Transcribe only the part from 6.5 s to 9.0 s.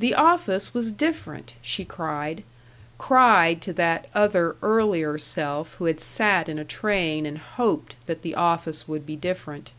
a train and hoped that the office